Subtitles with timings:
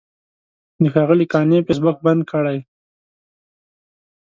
[0.81, 2.57] د ښاغلي قانع فیسبوک بند کړی.